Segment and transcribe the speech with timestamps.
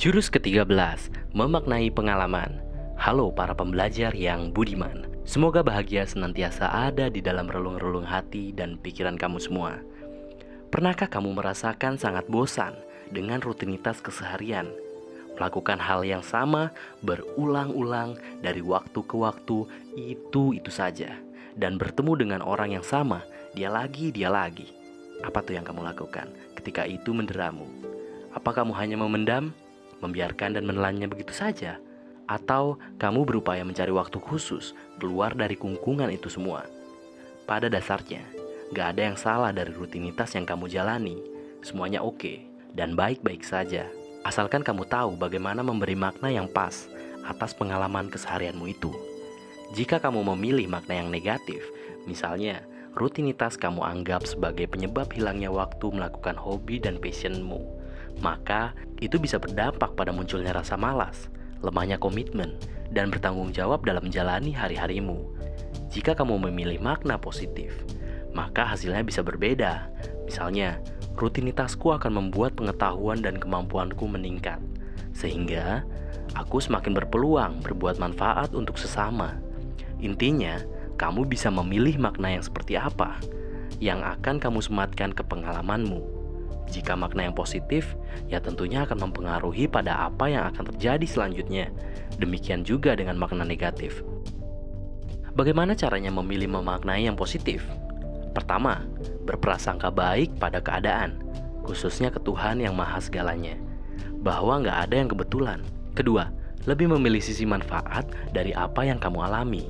[0.00, 2.56] Jurus ke-13, memaknai pengalaman.
[2.96, 5.04] Halo para pembelajar yang budiman.
[5.28, 9.76] Semoga bahagia senantiasa ada di dalam relung-relung hati dan pikiran kamu semua.
[10.72, 12.80] Pernahkah kamu merasakan sangat bosan
[13.12, 14.72] dengan rutinitas keseharian?
[15.36, 16.72] Melakukan hal yang sama
[17.04, 19.68] berulang-ulang dari waktu ke waktu
[20.00, 21.12] itu-itu saja.
[21.60, 23.20] Dan bertemu dengan orang yang sama,
[23.52, 24.72] dia lagi, dia lagi.
[25.20, 27.68] Apa tuh yang kamu lakukan ketika itu menderamu?
[28.32, 29.52] Apa kamu hanya memendam,
[30.00, 31.80] membiarkan dan menelannya begitu saja?
[32.28, 36.66] Atau kamu berupaya mencari waktu khusus keluar dari kungkungan itu semua.
[37.48, 38.22] Pada dasarnya,
[38.70, 41.18] gak ada yang salah dari rutinitas yang kamu jalani.
[41.60, 42.40] Semuanya oke
[42.74, 43.88] dan baik-baik saja.
[44.22, 46.86] Asalkan kamu tahu bagaimana memberi makna yang pas
[47.24, 48.92] atas pengalaman keseharianmu itu.
[49.72, 51.62] Jika kamu memilih makna yang negatif,
[52.04, 52.62] misalnya
[52.98, 57.62] rutinitas kamu anggap sebagai penyebab hilangnya waktu melakukan hobi dan passionmu,
[58.18, 61.30] maka itu bisa berdampak pada munculnya rasa malas,
[61.62, 62.58] lemahnya komitmen,
[62.90, 65.30] dan bertanggung jawab dalam menjalani hari-harimu.
[65.94, 67.72] Jika kamu memilih makna positif,
[68.34, 69.90] maka hasilnya bisa berbeda.
[70.26, 70.78] Misalnya,
[71.18, 74.58] rutinitasku akan membuat pengetahuan dan kemampuanku meningkat,
[75.14, 75.82] sehingga
[76.34, 79.38] aku semakin berpeluang berbuat manfaat untuk sesama.
[79.98, 80.58] Intinya,
[81.00, 83.16] kamu bisa memilih makna yang seperti apa
[83.80, 86.19] yang akan kamu sematkan ke pengalamanmu.
[86.70, 87.98] Jika makna yang positif,
[88.30, 91.74] ya tentunya akan mempengaruhi pada apa yang akan terjadi selanjutnya.
[92.22, 94.06] Demikian juga dengan makna negatif.
[95.34, 97.66] Bagaimana caranya memilih memaknai yang positif?
[98.30, 98.86] Pertama,
[99.26, 101.18] berprasangka baik pada keadaan,
[101.66, 103.58] khususnya ke Tuhan yang maha segalanya.
[104.22, 105.60] Bahwa nggak ada yang kebetulan.
[105.98, 106.30] Kedua,
[106.70, 109.66] lebih memilih sisi manfaat dari apa yang kamu alami.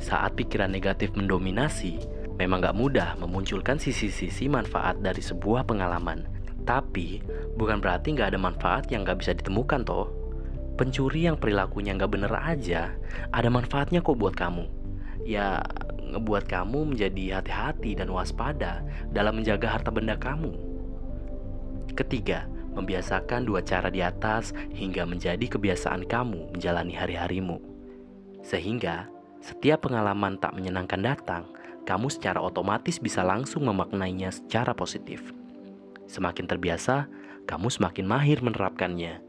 [0.00, 2.00] Saat pikiran negatif mendominasi,
[2.38, 6.37] memang nggak mudah memunculkan sisi-sisi manfaat dari sebuah pengalaman.
[6.68, 7.24] Tapi,
[7.56, 10.12] bukan berarti nggak ada manfaat yang nggak bisa ditemukan toh.
[10.76, 12.92] Pencuri yang perilakunya nggak bener aja,
[13.32, 14.68] ada manfaatnya kok buat kamu.
[15.24, 15.64] Ya,
[16.12, 18.84] ngebuat kamu menjadi hati-hati dan waspada
[19.16, 20.52] dalam menjaga harta benda kamu.
[21.96, 22.44] Ketiga,
[22.76, 27.58] membiasakan dua cara di atas hingga menjadi kebiasaan kamu menjalani hari-harimu.
[28.44, 29.08] Sehingga,
[29.40, 31.48] setiap pengalaman tak menyenangkan datang,
[31.88, 35.37] kamu secara otomatis bisa langsung memaknainya secara positif.
[36.08, 37.04] Semakin terbiasa,
[37.44, 39.20] kamu semakin mahir menerapkannya.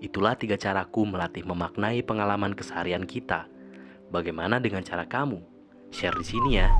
[0.00, 3.46] Itulah tiga caraku melatih memaknai pengalaman keseharian kita.
[4.08, 5.44] Bagaimana dengan cara kamu?
[5.92, 6.72] Share di sini ya.